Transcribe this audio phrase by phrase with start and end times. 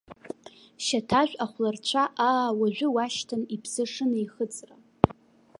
[0.85, 4.75] Шьаҭажә ахәларцәа, аа, уажәы-уашьҭан иԥсы шынеихыҵра.